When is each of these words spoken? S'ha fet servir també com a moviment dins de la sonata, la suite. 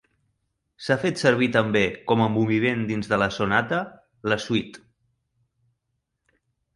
S'ha 0.83 0.95
fet 1.01 1.19
servir 1.23 1.49
també 1.55 1.83
com 2.11 2.23
a 2.25 2.29
moviment 2.37 2.81
dins 2.91 3.09
de 3.11 3.19
la 3.23 3.27
sonata, 3.35 3.81
la 4.33 4.39
suite. 4.47 4.81